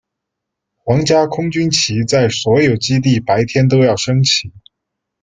[0.77, 4.51] 皇家空军旗在所有基地白天都要升起。